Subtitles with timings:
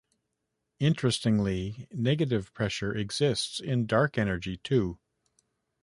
[0.79, 4.97] Interestingly, negative pressure exists in dark energy too.